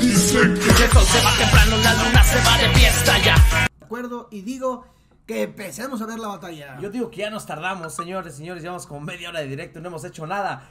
Dice 0.00 0.38
que 0.38 0.84
el 0.84 0.90
sol 0.90 1.04
se 1.04 1.24
va 1.24 1.30
temprano, 1.38 1.76
la 1.78 1.94
luna 1.94 2.24
se 2.24 2.36
va 2.44 2.58
de 2.58 2.68
fiesta 2.74 3.18
ya. 3.18 3.34
De 3.78 3.84
acuerdo, 3.84 4.28
y 4.30 4.42
digo 4.42 4.84
que 5.26 5.44
empecemos 5.44 6.02
a 6.02 6.06
ver 6.06 6.18
la 6.18 6.28
batalla. 6.28 6.76
Yo 6.80 6.90
digo 6.90 7.08
que 7.10 7.18
ya 7.18 7.30
nos 7.30 7.46
tardamos, 7.46 7.94
señores, 7.94 8.34
señores. 8.34 8.62
Llevamos 8.62 8.86
como 8.86 9.00
media 9.00 9.28
hora 9.28 9.40
de 9.40 9.46
directo 9.46 9.78
y 9.78 9.82
no 9.82 9.88
hemos 9.88 10.04
hecho 10.04 10.26
nada. 10.26 10.62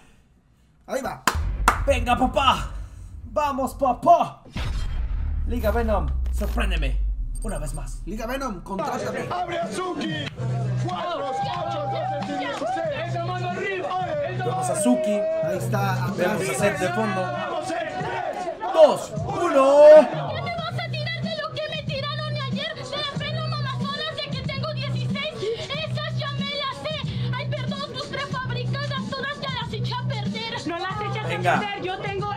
Ahí 0.85 1.01
va. 1.01 1.23
Venga, 1.87 2.17
papá. 2.17 2.71
Vamos, 3.31 3.73
papá. 3.75 4.43
Liga 5.47 5.71
Venom, 5.71 6.07
sorpréndeme. 6.33 6.99
Una 7.41 7.57
vez 7.57 7.73
más. 7.73 8.01
Liga 8.05 8.25
Venom, 8.25 8.59
contrátame. 8.61 9.27
¡Abre 9.31 9.59
Azuki! 9.59 10.25
4, 10.85 11.09
8, 11.15 11.89
12, 12.27 12.37
16. 12.39 12.79
Vemos 14.39 14.69
a 14.69 14.81
Suki. 14.81 15.11
Ahí 15.11 15.57
está. 15.57 16.11
Vemos 16.17 16.49
a 16.49 16.53
Seth 16.53 16.79
de 16.79 16.89
fondo. 16.89 17.21
Vamos 18.81 19.09
en 19.11 19.15
3, 19.15 19.27
Dos, 19.27 19.43
uno. 19.43 19.85
¿Qué 20.33 20.41
me 20.41 20.55
vas 20.55 20.79
a 20.79 20.89
tirar 20.89 21.21
de 21.21 21.35
lo 21.41 21.53
que 21.53 21.61
me 21.75 21.83
tiraron 21.83 22.33
ayer? 22.47 22.75
De 22.75 22.97
las 22.97 23.19
venom 23.19 23.53
amazonas 23.53 24.15
de 24.15 24.29
que 24.31 24.41
tengo 24.47 24.73
16. 24.73 25.25
Esas 25.69 26.17
ya 26.17 26.31
me 26.33 26.45
las 26.55 26.77
sé. 26.83 26.95
Ay, 27.35 27.45
perdón, 27.49 27.93
tus 27.93 28.07
prefabricadas 28.07 29.09
todas 29.09 29.39
ya 29.41 29.49
las 29.61 29.73
eché 29.73 29.93
a 29.93 30.07
perder. 30.07 30.67
No 30.67 30.77
las 30.79 31.01
echas 31.11 31.27
Venga. 31.27 31.55
a 31.55 31.59
perder, 31.59 31.81
yo 31.83 31.97
tengo 31.99 32.28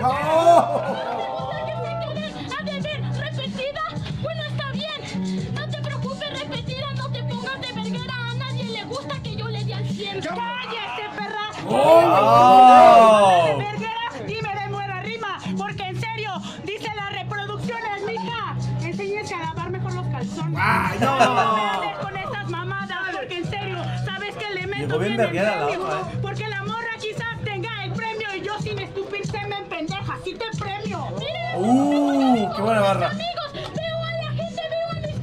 ¡No! 0.00 0.82
que 1.66 1.72
se 1.72 1.92
quede 2.00 2.54
a 2.58 2.64
deber 2.64 3.02
repetida. 3.18 3.82
Bueno, 4.22 4.42
está 4.48 4.72
bien. 4.72 5.54
No 5.54 5.68
te 5.68 5.78
preocupes, 5.82 6.40
repetida. 6.40 6.92
No 6.96 7.10
te 7.10 7.22
pongas 7.24 7.60
de 7.60 7.72
verguera. 7.72 8.14
A 8.30 8.34
nadie 8.34 8.64
le 8.64 8.84
gusta 8.84 9.20
que 9.22 9.36
yo 9.36 9.48
le 9.48 9.64
dé 9.64 9.74
al 9.74 9.86
100. 9.88 10.20
¡Cállate, 10.20 11.04
perra! 11.16 11.50
¡Oh! 11.68 13.56
Verguera, 13.58 14.26
dime 14.26 14.48
de 14.62 14.68
buena 14.72 15.00
rima, 15.02 15.38
porque 15.56 15.82
en 15.82 16.00
serio, 16.00 16.32
dice 16.64 16.88
las 16.94 17.12
reproducciones, 17.12 18.02
mija. 18.06 18.56
Enséñese 18.82 19.34
a 19.34 19.38
lavar 19.38 19.70
mejor 19.70 19.94
los 19.94 20.06
calzones. 20.06 20.60
¡Ay, 20.62 20.98
No 21.00 21.18
no! 21.18 21.56
me 21.56 21.62
andes 21.62 21.98
con 22.00 22.16
estas 22.16 22.48
mamadas, 22.48 22.98
porque 23.16 23.36
en 23.38 23.50
serio, 23.50 23.78
¿sabes 24.04 24.34
qué 24.36 24.46
elemento 24.46 24.86
Llegó 24.86 24.98
bien 25.00 25.16
verguera 25.16 25.56
la 25.56 25.66
premio? 25.66 25.88
¡Uh! 31.60 32.54
¡Qué 32.54 32.62
buena 32.62 32.80
barra! 32.80 33.06
Amigos, 33.08 33.52
veo 33.52 33.98
a 33.98 34.12
la 34.12 34.30
gente, 34.30 34.62
veo 34.70 34.90
a 34.90 35.00
mis 35.00 35.18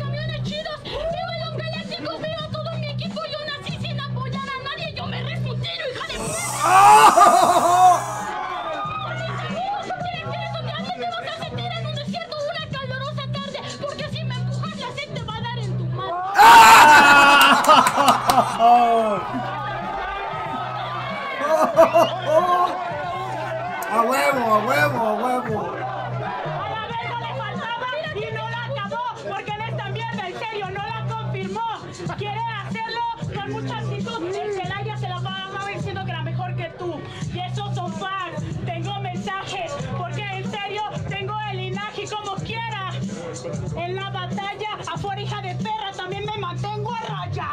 En 43.75 43.95
la 43.95 44.09
batalla, 44.09 44.69
afuera 44.93 45.21
hija 45.21 45.41
de 45.41 45.55
perra, 45.55 45.91
también 45.95 46.25
me 46.25 46.37
mantengo 46.37 46.93
a 46.93 47.01
raya. 47.01 47.47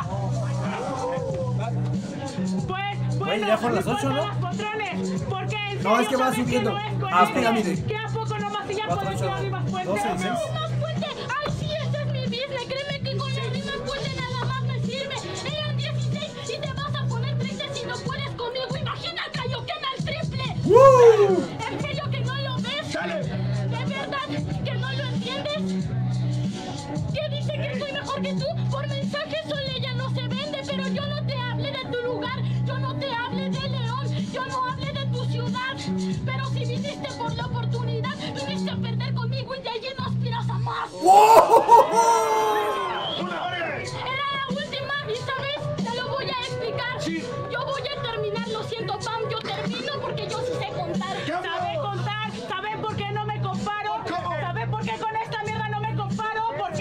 Pues, 2.67 3.19
bueno, 3.19 3.47
ya 3.47 3.57
fueron 3.59 3.77
las 3.77 3.87
no 3.87 3.93
ocho, 3.93 4.09
¿no? 4.11 4.41
porque 5.29 5.57
en 5.71 5.83
No, 5.83 6.01
es 6.01 6.09
que 6.09 6.17
va 6.17 6.35
subiendo. 6.35 6.71
no 6.71 6.79
es 6.79 7.15
Ah, 7.15 7.29
pirámide. 7.35 7.85
¿Qué 7.85 7.97
a 7.97 8.07
poco 8.09 8.39
nomás 8.39 8.67
si 8.67 8.75
ya 8.75 8.87
puedes 8.89 9.21
llevar 9.21 9.43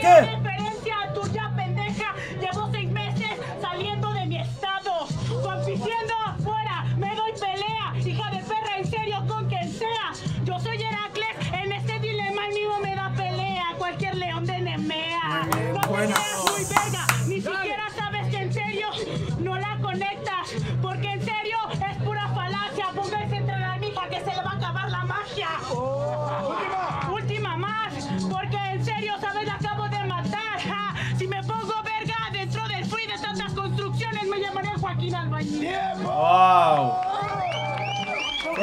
comparo? 0.02 0.41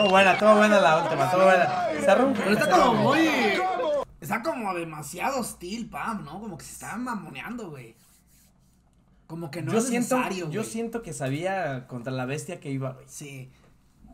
Buena, 0.09 0.39
todo 0.39 0.57
buena 0.57 0.81
la 0.81 1.03
última, 1.03 1.31
todo 1.31 1.45
buena. 1.45 2.15
Rompe. 2.15 2.41
Pero 2.41 2.53
está 2.53 2.71
como 2.71 2.95
muy. 2.95 3.29
Está 4.21 4.43
como 4.43 4.75
demasiado 4.75 5.41
hostil, 5.41 5.89
Pam, 5.89 6.25
¿no? 6.25 6.41
Como 6.41 6.59
que 6.59 6.65
se 6.65 6.73
está 6.73 6.97
mamoneando, 6.97 7.71
güey. 7.71 7.95
Como 9.27 9.51
que 9.51 9.63
no 9.63 9.73
Yo 9.73 9.79
es 9.79 9.87
siento, 9.89 10.17
necesario. 10.17 10.51
yo 10.51 10.61
güey. 10.63 10.73
siento 10.73 11.03
que 11.03 11.13
sabía 11.13 11.87
contra 11.87 12.13
la 12.13 12.25
bestia 12.25 12.61
que 12.61 12.71
iba, 12.71 12.93
güey. 12.93 13.07
Sí. 13.09 13.51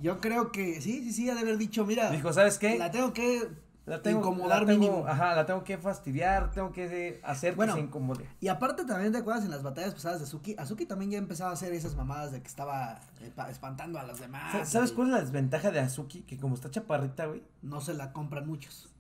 Yo 0.01 0.21
creo 0.21 0.51
que 0.51 0.81
sí, 0.81 1.03
sí, 1.05 1.13
sí, 1.13 1.31
ha 1.31 1.35
de 1.35 1.41
haber 1.41 1.57
dicho, 1.57 1.87
mira. 1.87 2.11
Dijo, 2.11 2.33
¿sabes 2.33 2.59
qué? 2.59 2.77
La 2.79 2.91
tengo 2.91 3.13
que 3.13 3.49
La 3.87 4.01
tengo, 4.01 4.21
incomodar 4.21 4.63
la 4.63 4.67
tengo- 4.67 4.81
mínimo. 4.81 5.07
Ajá, 5.07 5.35
la 5.35 5.45
tengo 5.45 5.63
que 5.63 5.77
fastidiar, 5.77 6.51
tengo 6.51 6.73
que 6.73 7.21
hacer 7.23 7.55
Bueno. 7.55 7.75
que 7.75 7.81
se 7.81 7.87
incomode. 7.87 8.27
Y 8.41 8.49
aparte 8.49 8.85
también 8.87 9.13
te 9.13 9.19
acuerdas 9.19 9.45
en 9.45 9.51
las 9.51 9.63
batallas 9.63 9.93
pasadas 9.95 10.21
de 10.21 10.25
Azuki, 10.25 10.55
Azuki 10.59 10.87
también 10.87 11.11
ya 11.11 11.19
empezaba 11.19 11.51
a 11.51 11.53
hacer 11.53 11.73
esas 11.75 11.95
mamadas 11.95 12.33
de 12.33 12.41
que 12.41 12.49
estaba 12.49 12.99
eh, 13.21 13.31
pa- 13.35 13.51
espantando 13.51 13.99
a 13.99 14.05
los 14.05 14.21
demás. 14.21 14.53
Sa- 14.53 14.65
¿Sabes 14.65 14.93
y 14.93 14.95
cuál 14.95 15.09
es 15.09 15.15
la 15.15 15.21
desventaja 15.21 15.71
de 15.71 15.81
Azuki? 15.81 16.23
Que 16.23 16.39
como 16.39 16.55
está 16.55 16.71
chaparrita, 16.71 17.27
güey, 17.27 17.43
No 17.61 17.81
se 17.83 17.93
la 17.95 18.13
compran 18.13 18.47
muchos. 18.47 18.91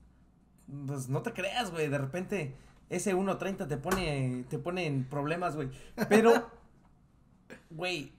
pues 0.86 1.08
no 1.08 1.22
te 1.22 1.32
creas, 1.32 1.70
güey, 1.70 1.88
de 1.88 1.98
repente 1.98 2.54
ese 2.90 3.14
1.30 3.14 3.66
te 3.66 3.76
pone, 3.78 4.44
te 4.50 4.58
pone 4.58 4.86
en 4.86 5.04
problemas, 5.04 5.56
güey. 5.56 5.70
Pero, 6.10 6.32
güey, 7.70 8.12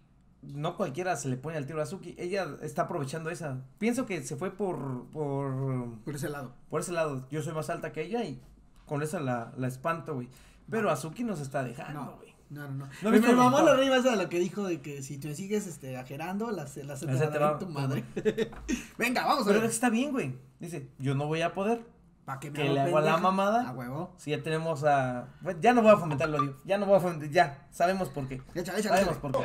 no 0.53 0.77
cualquiera 0.77 1.15
se 1.15 1.29
le 1.29 1.37
pone 1.37 1.57
al 1.57 1.65
tiro 1.65 1.79
a 1.79 1.83
Azuki. 1.83 2.15
Ella 2.17 2.47
está 2.61 2.83
aprovechando 2.83 3.29
esa. 3.29 3.63
Pienso 3.79 4.05
que 4.05 4.23
se 4.23 4.35
fue 4.35 4.51
por, 4.51 5.05
por, 5.11 5.99
Por 6.03 6.15
ese 6.15 6.29
lado. 6.29 6.53
por 6.69 6.81
ese 6.81 6.91
lado. 6.91 7.27
Yo 7.31 7.41
soy 7.41 7.53
más 7.53 7.69
alta 7.69 7.91
que 7.91 8.03
ella 8.03 8.23
y 8.23 8.41
con 8.85 9.01
eso 9.01 9.19
la, 9.19 9.53
la 9.57 9.67
espanto, 9.67 10.13
güey. 10.15 10.29
Pero 10.69 10.89
Azuki 10.89 11.23
nos 11.23 11.39
está 11.41 11.63
dejando, 11.63 12.03
No. 12.05 12.15
güey. 12.17 12.33
No, 12.47 12.61
no, 12.69 12.85
no. 12.85 12.89
¿No 13.01 13.09
me, 13.09 13.19
me 13.19 13.33
mamó 13.33 13.59
la 13.61 13.73
esa 13.73 14.11
de 14.11 14.17
lo 14.23 14.29
que 14.29 14.37
dijo 14.39 14.65
de 14.65 14.79
que 14.79 15.01
si 15.01 15.17
te 15.17 15.33
sigues 15.33 15.65
este, 15.65 15.97
ajerando, 15.97 16.51
las, 16.51 16.77
las 16.77 16.99
se 16.99 17.07
te 17.07 17.37
te 17.39 17.43
a 17.43 17.51
va- 17.53 17.59
tu 17.59 17.65
madre. 17.67 18.03
Venga, 18.99 19.25
vamos 19.25 19.43
a 19.45 19.47
Pero 19.47 19.61
ver. 19.61 19.69
está 19.69 19.89
bien, 19.89 20.11
güey. 20.11 20.35
Dice, 20.59 20.87
yo 20.99 21.15
no 21.15 21.25
voy 21.25 21.41
a 21.41 21.53
poder. 21.55 21.83
¿Para 22.25 22.39
que 22.39 22.49
me 22.49 22.57
que 22.57 22.63
hago 22.63 22.73
le 22.73 22.81
hago 22.81 22.99
la 23.01 23.17
mamada. 23.17 23.69
A 23.69 23.71
huevo. 23.71 24.13
Si 24.17 24.31
ya 24.31 24.41
tenemos 24.41 24.83
a. 24.83 25.27
bueno, 25.41 25.59
ya 25.61 25.73
no 25.73 25.83
voy 25.83 25.91
a 25.91 25.97
fomentar 25.97 26.27
el 26.27 26.35
odio. 26.35 26.57
Ya 26.65 26.77
no 26.79 26.87
voy 26.87 26.97
a 26.97 26.99
fomentar. 26.99 27.29
Ya, 27.29 27.67
sabemos 27.69 28.09
por 28.09 28.27
qué. 28.27 28.41
Échale, 28.55 28.79
échale, 28.79 28.97
Sabemos 28.97 29.17
por 29.17 29.31
qué. 29.31 29.37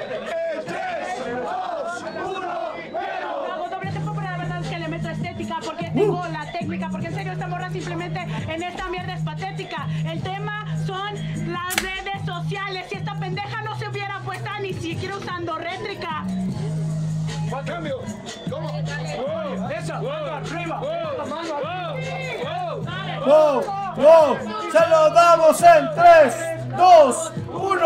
Hago 3.53 3.69
doble 3.69 3.93
tempo, 3.93 4.12
pero 4.15 4.31
la 4.31 4.38
verdad 4.38 4.61
es 4.62 4.69
que 4.69 4.79
le 4.79 4.88
meto 4.88 5.11
estética 5.11 5.59
porque 5.65 5.91
tengo 5.91 6.27
la 6.29 6.50
técnica, 6.53 6.88
porque 6.91 7.09
en 7.09 7.15
serio 7.15 7.32
esta 7.32 7.49
morra 7.49 7.71
simplemente 7.71 8.21
en 8.49 8.62
esta 8.62 8.88
mierda 8.88 9.15
es 9.15 9.23
patética. 9.23 9.87
El 10.06 10.23
tema 10.23 10.65
son 10.87 11.15
las 11.53 11.76
redes 11.83 12.25
sociales. 12.25 12.87
Si 12.88 12.94
esta 12.97 13.15
pendeja 13.21 13.62
no 13.62 13.76
se 13.79 13.88
hubiera 13.88 14.21
puesto 14.21 14.49
ni 14.62 14.73
siquiera 14.73 15.19
usando 15.19 15.59
rétrica. 15.59 16.25
Cambio. 17.50 17.99
¿Cómo? 18.49 18.70
¡Wow! 23.26 23.64
¡Wow! 23.97 24.38
¡Se 24.70 24.88
lo 24.88 25.11
damos 25.11 25.61
en 25.61 25.91
3, 25.97 26.35
2, 26.76 27.32
1! 27.52 27.81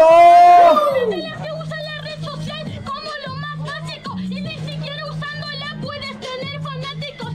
de 1.08 1.16
las 1.16 1.40
que 1.40 1.52
usa 1.52 1.76
la 1.82 2.02
red 2.02 2.22
social 2.22 2.82
como 2.84 3.10
lo 3.26 3.34
más 3.36 3.58
básico 3.58 4.18
y 4.18 4.40
ni 4.42 4.58
siquiera 4.58 5.06
usándola 5.06 5.78
puedes 5.80 6.20
tener 6.20 6.60
fanáticos 6.60 7.32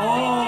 哦。 0.00 0.47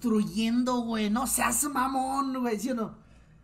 Construyendo, 0.00 0.80
güey? 0.80 1.10
No 1.10 1.26
seas 1.26 1.62
mamón, 1.64 2.38
güey, 2.40 2.58
¿sí 2.58 2.70
o 2.70 2.74
no? 2.74 2.94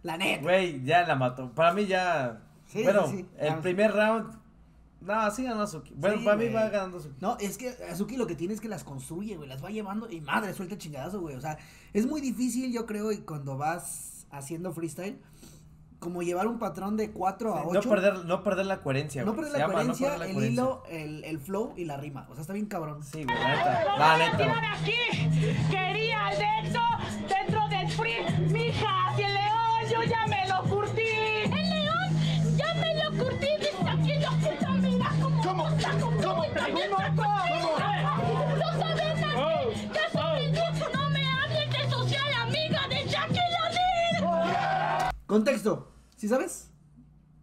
La 0.03 0.17
neta. 0.17 0.43
Güey, 0.43 0.83
ya 0.85 1.07
la 1.07 1.15
mató. 1.15 1.51
Para 1.53 1.73
mí 1.73 1.87
ya. 1.87 2.41
Sí, 2.67 2.83
bueno, 2.83 3.07
sí, 3.09 3.19
sí. 3.19 3.27
el 3.39 3.57
primer 3.57 3.93
round. 3.93 4.35
No, 5.01 5.31
sí 5.31 5.45
ganó 5.45 5.63
Azuki. 5.63 5.93
Bueno, 5.95 6.19
Sí, 6.19 6.25
para 6.25 6.37
mí 6.37 6.49
va 6.49 6.69
ganando 6.69 6.99
Azuki. 6.99 7.15
No, 7.21 7.37
es 7.39 7.59
que 7.59 7.69
Azuki 7.91 8.17
lo 8.17 8.27
que 8.27 8.35
tiene 8.35 8.55
es 8.55 8.61
que 8.61 8.69
las 8.69 8.85
construye, 8.85 9.37
güey, 9.37 9.49
las 9.49 9.63
va 9.63 9.71
llevando 9.71 10.11
y 10.11 10.21
madre, 10.21 10.55
suelta 10.55 10.79
chingadazo, 10.79 11.21
güey. 11.21 11.37
O 11.37 11.41
sea, 11.41 11.59
es 11.93 12.07
muy 12.07 12.21
difícil, 12.21 12.73
yo 12.73 12.87
creo, 12.87 13.13
y 13.13 13.19
cuando 13.19 13.57
vas 13.57 14.27
haciendo 14.31 14.73
freestyle, 14.73 15.21
como 15.99 16.23
llevar 16.23 16.47
un 16.47 16.59
patrón 16.59 16.97
de 16.97 17.11
4 17.11 17.55
a 17.55 17.67
8. 17.67 17.73
No 17.73 17.81
perder, 17.91 18.25
no 18.25 18.43
perder 18.43 18.67
la 18.67 18.83
coherencia. 18.83 19.25
no 19.25 19.33
güey. 19.35 19.45
perder 19.45 19.53
Se 19.53 19.59
la 19.59 19.65
llama 19.67 19.73
no 19.73 19.79
coherencia, 19.95 20.09
perder 20.09 20.19
la 20.19 20.27
el 20.27 20.35
coherencia. 20.35 20.63
hilo, 20.63 20.83
el, 20.89 21.25
el 21.25 21.39
flow 21.41 21.75
y 21.77 21.85
la 21.85 21.97
rima. 21.97 22.27
O 22.31 22.35
sea, 22.35 22.43
está 22.43 22.53
bien 22.53 22.67
cabrón. 22.67 23.03
Sí, 23.03 23.25
güey, 23.25 23.37
la 23.37 24.19
neta. 24.19 24.47
La 24.47 24.73
aquí. 24.73 24.93
El 26.31 26.39
Dexo 26.39 26.81
dentro 27.29 27.69
del 27.69 27.89
free. 27.91 28.23
Mija, 28.51 29.13
si 29.17 29.23
el 29.23 29.35
león 29.35 29.81
yo 29.91 30.03
ya 30.03 30.27
me 30.27 30.49
lo 30.49 30.63
curtí. 30.69 31.01
El 31.45 31.71
león 31.71 32.57
ya 32.57 32.75
me 32.75 32.95
lo 33.05 33.11
curtí. 33.25 33.47
Dice 33.59 33.89
aquí 33.89 34.15
lo 34.21 34.51
está, 34.51 34.71
mira 34.73 35.11
cómo 35.23 35.43
¿Cómo? 35.43 35.69
está 35.69 35.91
¿Cómo? 35.99 36.45
y 36.45 36.49
también 36.55 36.91
está 36.91 37.07
contigo. 37.09 37.71
No 38.59 38.69
sabes 38.79 39.21
nada. 39.21 39.63
Ya 39.95 40.05
mucho, 40.51 40.87
no 40.93 41.11
me 41.11 41.25
hables 41.27 41.71
de 41.71 41.91
social, 41.91 42.33
amiga 42.43 42.89
de 42.89 43.07
Jackie 43.09 43.49
Ladir. 43.53 45.15
Contexto, 45.27 45.93
¿sí 46.17 46.29
sabes? 46.29 46.71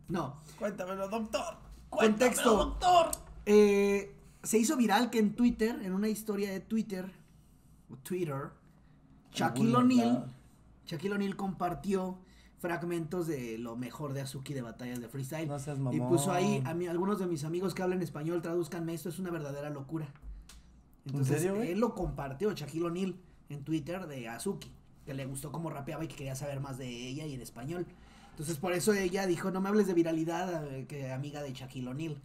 No. 0.09 0.41
Cuéntamelo, 0.59 1.07
doctor. 1.07 1.55
Contexto. 1.89 2.43
Cuéntamelo, 2.43 2.65
doctor. 2.65 3.11
Eh, 3.45 4.15
se 4.43 4.57
hizo 4.57 4.75
viral 4.77 5.09
que 5.09 5.19
en 5.19 5.35
Twitter, 5.35 5.79
en 5.83 5.93
una 5.93 6.09
historia 6.09 6.51
de 6.51 6.59
Twitter, 6.59 7.11
o 7.89 7.95
Twitter, 7.97 8.49
Shaquille 9.33 9.75
O'Neal, 9.75 10.09
claro. 10.09 10.25
Shaquille 10.85 11.13
O'Neal 11.13 11.35
compartió 11.35 12.17
fragmentos 12.59 13.27
de 13.27 13.57
lo 13.57 13.75
mejor 13.75 14.13
de 14.13 14.21
Azuki 14.21 14.53
de 14.53 14.61
batallas 14.61 15.01
de 15.01 15.09
freestyle. 15.09 15.47
No 15.47 15.59
seas 15.59 15.77
y 15.77 15.81
mamón. 15.81 16.09
puso 16.09 16.31
ahí 16.31 16.63
a 16.65 16.73
mí, 16.73 16.87
algunos 16.87 17.19
de 17.19 17.25
mis 17.25 17.43
amigos 17.43 17.73
que 17.73 17.83
hablan 17.83 18.01
español, 18.01 18.41
traduzcanme 18.41 18.93
esto, 18.93 19.09
es 19.09 19.19
una 19.19 19.31
verdadera 19.31 19.69
locura. 19.69 20.07
Entonces, 21.05 21.41
serio, 21.41 21.57
güey? 21.57 21.71
él 21.71 21.79
lo 21.79 21.93
compartió, 21.93 22.53
Shaquille 22.53 22.85
O'Neal, 22.85 23.15
en 23.49 23.63
Twitter 23.63 24.07
de 24.07 24.29
Azuki, 24.29 24.71
que 25.05 25.13
le 25.13 25.25
gustó 25.25 25.51
cómo 25.51 25.69
rapeaba 25.69 26.05
y 26.05 26.07
que 26.07 26.15
quería 26.15 26.35
saber 26.35 26.61
más 26.61 26.77
de 26.77 26.87
ella 26.87 27.25
y 27.25 27.33
en 27.33 27.41
español. 27.41 27.85
Entonces, 28.31 28.57
por 28.57 28.71
eso 28.73 28.93
ella 28.93 29.27
dijo, 29.27 29.51
no 29.51 29.59
me 29.59 29.69
hables 29.69 29.85
de 29.85 29.93
viralidad, 29.93 30.65
eh, 30.73 30.85
que 30.87 31.11
amiga 31.11 31.43
de 31.43 31.53
Shaquille 31.53 31.89
O'Neal. 31.89 32.21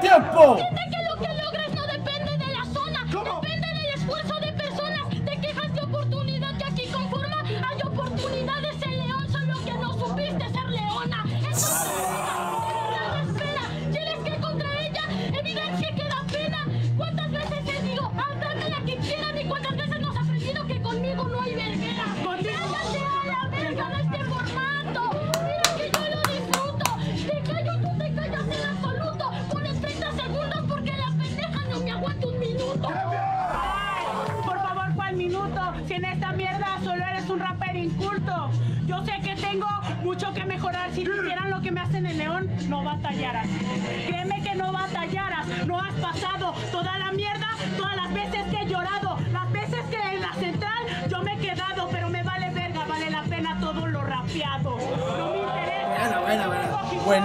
¡Tiempo! 0.00 0.58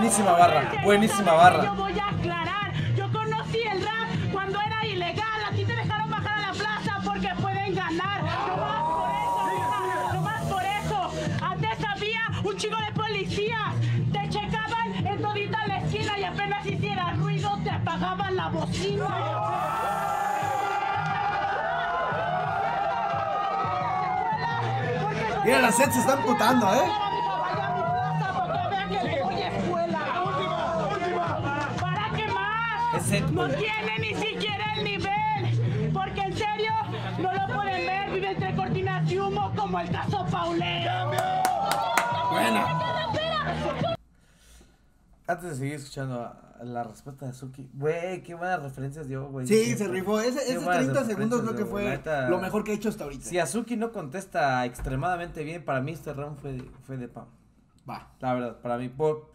Buenísima 0.05 0.33
barra, 0.33 0.71
buenísima 0.83 1.17
¿saben 1.25 1.37
barra. 1.39 1.63
Yo 1.63 1.73
voy 1.73 1.99
a 1.99 2.09
aclarar. 2.09 2.73
Yo 2.95 3.11
conocí 3.11 3.61
el 3.63 3.81
rap 3.81 4.31
cuando 4.31 4.61
era 4.61 4.85
ilegal. 4.85 5.43
Aquí 5.51 5.65
te 5.65 5.75
dejaron 5.75 6.11
bajar 6.11 6.37
a 6.37 6.41
la 6.41 6.53
plaza 6.53 6.99
porque 7.03 7.29
pueden 7.41 7.73
ganar. 7.73 8.21
Nomás 8.23 8.83
por 8.83 9.09
eso, 9.09 9.57
hija, 9.57 10.13
nomás 10.13 10.41
por 10.43 10.63
eso. 10.63 11.11
Antes 11.41 11.77
había 11.91 12.21
un 12.43 12.55
chingo 12.55 12.77
de 12.77 12.91
policías. 12.93 13.73
Te 14.13 14.29
checaban 14.29 15.07
en 15.07 15.21
todita 15.23 15.65
la 15.65 15.77
esquina 15.79 16.19
y 16.19 16.23
apenas 16.23 16.65
hicieras 16.67 17.17
ruido 17.17 17.59
te 17.63 17.71
apagaban 17.71 18.35
la 18.35 18.49
bocina. 18.49 19.07
Mira, 25.43 25.61
las 25.61 25.75
sets 25.75 25.93
se 25.95 25.99
están 26.01 26.21
putando, 26.21 26.71
¿eh? 26.75 27.04
No 33.21 33.47
tiene 33.49 33.99
ni 33.99 34.13
siquiera 34.15 34.73
el 34.77 34.83
nivel. 34.83 35.91
Porque 35.93 36.21
en 36.21 36.33
serio, 36.37 36.71
no 37.19 37.33
lo 37.33 37.53
pueden 37.55 37.85
ver. 37.85 38.11
Vive 38.11 38.31
entre 38.31 38.55
cortinas 38.55 39.11
y 39.11 39.19
humo 39.19 39.51
como 39.55 39.79
el 39.79 39.89
caso 39.91 40.25
Paulé. 40.31 40.85
Buena. 42.31 42.65
Antes 45.27 45.49
de 45.51 45.55
seguir 45.55 45.73
escuchando 45.73 46.21
a- 46.21 46.41
la 46.63 46.83
respuesta 46.83 47.25
de 47.25 47.33
Suki, 47.33 47.69
güey, 47.73 48.23
qué 48.23 48.33
buenas 48.33 48.61
referencias 48.63 49.07
dio, 49.09 49.27
güey. 49.27 49.45
Sí, 49.45 49.75
se 49.75 49.87
rifó. 49.89 50.21
Ese, 50.21 50.39
ese 50.41 50.59
buenas 50.59 50.83
30 50.85 51.03
segundos 51.05 51.41
creo 51.41 51.55
que 51.55 51.65
fue 51.65 51.83
neta. 51.83 52.29
lo 52.29 52.39
mejor 52.39 52.63
que 52.63 52.71
he 52.71 52.75
hecho 52.75 52.87
hasta 52.89 53.03
ahorita. 53.03 53.25
Si 53.25 53.37
Azuki 53.37 53.75
no 53.75 53.91
contesta 53.91 54.63
extremadamente 54.65 55.43
bien, 55.43 55.65
para 55.65 55.81
mí 55.81 55.91
este 55.91 56.13
round 56.13 56.37
fue, 56.37 56.57
fue 56.87 56.95
de 56.97 57.09
pam. 57.09 57.25
Va. 57.89 58.07
La 58.21 58.33
verdad, 58.33 58.55
para 58.61 58.77
mí, 58.77 58.87
por... 58.87 59.34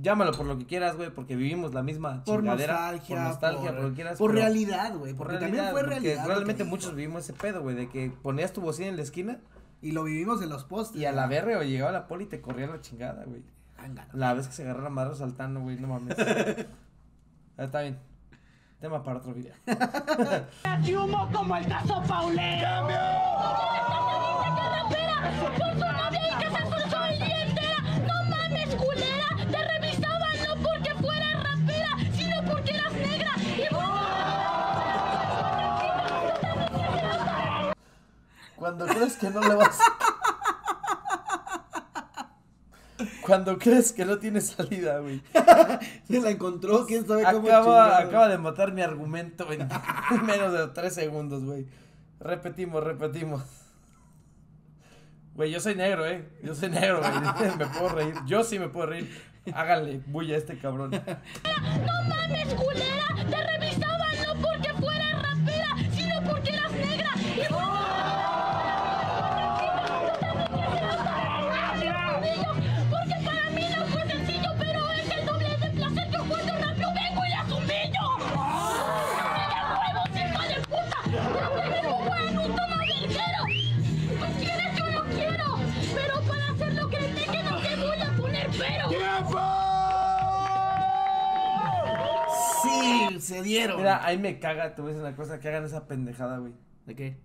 Llámalo 0.00 0.32
por 0.32 0.46
lo 0.46 0.56
que 0.58 0.66
quieras, 0.66 0.96
güey, 0.96 1.10
porque 1.10 1.34
vivimos 1.34 1.74
la 1.74 1.82
misma 1.82 2.22
Por 2.24 2.40
chingadera. 2.40 2.72
nostalgia, 2.74 3.16
por 3.16 3.24
nostalgia, 3.24 3.70
por, 3.72 3.82
lo 3.82 3.88
que 3.90 3.94
quieras. 3.96 4.18
por 4.18 4.30
pero- 4.30 4.42
realidad, 4.42 4.94
güey. 4.96 5.12
Por 5.14 5.26
Porque 5.26 5.38
realidad, 5.40 5.64
también 5.64 5.72
fue 5.72 5.80
porque 5.80 5.90
realidad. 6.00 6.16
lo 6.22 6.28
que 6.28 6.34
realmente 6.34 6.64
muchos 6.64 6.94
vivimos 6.94 7.24
ese 7.24 7.32
pedo, 7.32 7.62
güey, 7.62 7.74
de 7.74 7.88
que 7.88 8.10
ponías 8.22 8.52
tu 8.52 8.60
bocina 8.60 8.88
en 8.88 8.96
la 8.96 9.02
esquina 9.02 9.38
Y 9.82 9.92
lo 9.92 10.04
vivimos 10.04 10.40
en 10.42 10.50
los 10.50 10.64
postes. 10.64 11.00
y 11.00 11.04
a 11.06 11.12
la 11.12 11.26
verga, 11.26 11.56
güey, 11.56 11.70
llegaba 11.70 11.90
la 11.92 12.06
poli 12.06 12.24
y 12.24 12.28
te 12.28 12.40
corría 12.40 12.66
la 12.68 12.80
chingada, 12.80 13.24
güey. 13.24 13.42
La 14.12 14.34
vez 14.34 14.46
que 14.48 14.52
se 14.52 14.62
agarró 14.62 14.82
la 14.82 14.90
madre 14.90 15.14
saltando, 15.14 15.60
güey, 15.60 15.76
no 15.78 15.88
mames. 15.88 16.16
Ah, 17.56 17.64
Está 17.64 17.80
bien. 17.80 17.98
Tema 18.80 19.02
para 19.02 19.18
otro 19.18 19.34
video. 19.34 19.52
Humo 21.04 21.28
como 21.32 21.56
el 21.56 21.66
caso 21.66 22.00
Paulé. 22.06 22.62
rapera 22.62 23.47
Cuando 38.78 38.94
crees 38.94 39.16
que 39.16 39.30
no 39.30 39.40
le 39.40 39.54
vas. 39.56 39.78
Cuando 43.22 43.58
crees 43.58 43.92
que 43.92 44.04
no 44.04 44.18
tiene 44.18 44.40
salida, 44.40 45.00
güey. 45.00 45.20
Se 46.08 46.20
la 46.20 46.30
encontró, 46.30 46.86
quién 46.86 47.04
sabe 47.06 47.24
cómo 47.24 47.48
Acaba, 47.48 47.98
acaba 47.98 48.28
de 48.28 48.38
matar 48.38 48.72
mi 48.72 48.82
argumento 48.82 49.50
en 49.52 49.66
menos 50.26 50.52
de 50.52 50.68
tres 50.68 50.94
segundos, 50.94 51.44
güey. 51.44 51.66
Repetimos, 52.20 52.84
repetimos. 52.84 53.42
Güey, 55.34 55.50
yo 55.50 55.58
soy 55.58 55.74
negro, 55.74 56.06
eh. 56.06 56.28
Yo 56.44 56.54
soy 56.54 56.70
negro, 56.70 57.00
güey. 57.00 57.56
Me 57.58 57.66
puedo 57.66 57.88
reír. 57.88 58.14
Yo 58.26 58.44
sí 58.44 58.60
me 58.60 58.68
puedo 58.68 58.86
reír. 58.86 59.10
Háganle 59.52 60.02
bulla 60.06 60.36
a 60.36 60.38
este 60.38 60.56
cabrón. 60.58 60.90
no 60.90 62.02
mames, 62.08 62.54
culera. 62.54 62.98
Mira, 93.98 94.06
ahí 94.06 94.18
me 94.18 94.38
caga, 94.38 94.74
te 94.74 94.82
voy 94.82 94.90
a 94.90 94.94
decir 94.94 95.06
una 95.06 95.16
cosa, 95.16 95.38
que 95.40 95.48
hagan 95.48 95.64
esa 95.64 95.86
pendejada, 95.86 96.38
güey. 96.38 96.52
¿De 96.86 96.94
qué? 96.94 97.20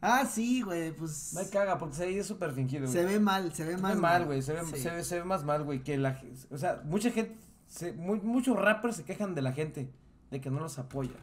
Ah, 0.00 0.24
sí, 0.26 0.62
güey, 0.62 0.92
pues. 0.92 1.34
Me 1.34 1.48
caga, 1.50 1.76
porque 1.78 1.96
se 1.96 2.06
ve 2.06 2.22
súper 2.22 2.52
fingido, 2.52 2.82
güey. 2.86 2.92
Se 2.92 3.04
ve 3.04 3.18
mal, 3.18 3.52
se 3.52 3.64
ve 3.64 3.72
Se 3.76 3.82
más 3.82 3.94
ve 3.96 4.00
mal, 4.00 4.24
güey, 4.26 4.42
se 4.42 4.52
ve, 4.52 4.60
Sí. 4.64 4.76
se, 4.78 4.90
ve, 4.90 5.04
se 5.04 5.16
ve 5.18 5.24
más 5.24 5.44
mal, 5.44 5.64
güey, 5.64 5.82
que 5.82 5.96
la 5.96 6.20
o 6.50 6.56
sea, 6.58 6.80
mucha 6.84 7.10
gente, 7.10 7.36
se- 7.66 7.92
mu- 7.92 8.22
muchos 8.22 8.56
rappers 8.56 8.96
se 8.96 9.04
quejan 9.04 9.34
de 9.34 9.42
la 9.42 9.52
gente, 9.52 9.90
de 10.30 10.40
que 10.40 10.50
no 10.50 10.60
los 10.60 10.78
apoya. 10.78 11.16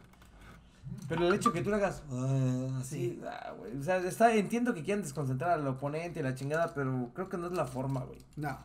Pero 1.08 1.28
el 1.28 1.34
hecho 1.34 1.52
que 1.54 1.62
tú 1.62 1.70
le 1.70 1.78
hagas 1.78 2.04
ah, 2.12 2.78
así, 2.82 3.20
ah, 3.26 3.54
güey, 3.58 3.78
o 3.78 3.82
sea, 3.84 3.98
está, 3.98 4.36
entiendo 4.36 4.74
que 4.74 4.84
quieran 4.84 5.04
desconcentrar 5.04 5.52
al 5.52 5.66
oponente 5.68 6.20
y 6.20 6.24
la 6.24 6.36
chingada, 6.36 6.74
pero 6.74 7.12
creo 7.14 7.30
que 7.30 7.38
no 7.38 7.48
es 7.48 7.54
la 7.54 7.66
forma, 7.66 8.02
güey. 8.04 8.20
No. 8.36 8.60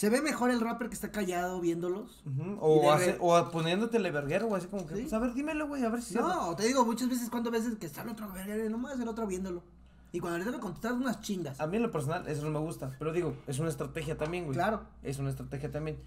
Se 0.00 0.08
ve 0.08 0.22
mejor 0.22 0.50
el 0.50 0.62
rapper 0.62 0.88
que 0.88 0.94
está 0.94 1.10
callado 1.12 1.60
viéndolos. 1.60 2.24
O, 2.58 2.90
hace- 2.90 3.18
o 3.20 3.50
poniéndotele 3.50 4.10
verguero, 4.10 4.46
güey, 4.46 4.58
así 4.58 4.66
como 4.70 4.86
que, 4.86 4.94
Sí. 4.96 5.02
pues, 5.02 5.12
a 5.12 5.18
ver, 5.18 5.34
dímelo, 5.34 5.68
güey, 5.68 5.84
a 5.84 5.90
ver 5.90 6.00
si 6.00 6.14
No, 6.14 6.56
te 6.56 6.62
digo 6.66 6.86
muchas 6.86 7.10
veces, 7.10 7.28
cuántas 7.28 7.52
veces 7.52 7.76
que 7.76 7.84
está 7.84 8.00
el 8.00 8.08
otro 8.08 8.32
verga, 8.32 8.56
nomás 8.70 8.98
el 8.98 9.08
otro 9.08 9.26
viéndolo. 9.26 9.62
Y 10.10 10.20
cuando 10.20 10.38
le 10.38 10.46
toca 10.46 10.58
contestar 10.58 10.94
unas 10.94 11.20
chingas. 11.20 11.60
A 11.60 11.66
mí 11.66 11.76
en 11.76 11.82
lo 11.82 11.90
personal 11.90 12.26
eso 12.28 12.42
no 12.46 12.50
me 12.50 12.60
gusta, 12.64 12.96
pero 12.98 13.12
digo, 13.12 13.36
es 13.46 13.58
una 13.58 13.68
estrategia 13.68 14.16
también, 14.16 14.44
güey. 14.46 14.54
Claro. 14.56 14.84
Es 15.02 15.18
una 15.18 15.28
estrategia 15.28 15.70
también. 15.70 15.98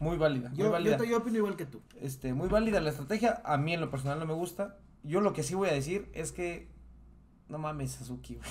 Muy 0.00 0.16
válida, 0.16 0.48
muy 0.48 0.56
Yo, 0.58 0.70
válida. 0.70 0.96
yo, 1.04 1.18
opino 1.18 1.36
igual 1.36 1.56
que 1.56 1.66
tú. 1.66 1.82
este, 2.00 2.32
muy 2.32 2.48
válida 2.48 2.80
la 2.80 2.88
estrategia. 2.88 3.42
A 3.44 3.58
mí 3.58 3.74
en 3.74 3.82
lo 3.82 3.90
personal 3.90 4.18
no 4.18 4.24
me 4.24 4.32
gusta. 4.32 4.78
Yo 5.02 5.20
lo 5.20 5.34
que 5.34 5.42
sí 5.42 5.54
voy 5.54 5.68
a 5.68 5.72
decir 5.74 6.10
es 6.14 6.32
que 6.32 6.70
no 7.50 7.58
mames, 7.58 7.90
Sasuke, 7.92 8.36
güey. 8.36 8.50